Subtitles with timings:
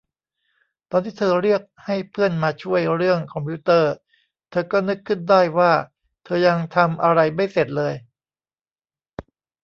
[0.91, 3.91] ตอนที่เธอเรียกให้เพื่อนมาช่วยเรื่องคอมพิวเตอร์
[4.49, 5.71] เธอก็นึกขึ้นได้ว่า
[6.23, 7.93] เธอยังทำอะไรไม่เสร็จเลย